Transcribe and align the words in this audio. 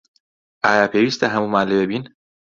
ئایا 0.65 0.85
پێویستە 0.93 1.27
هەموومان 1.33 1.65
لەوێ 1.69 1.85
بین؟ 1.89 2.03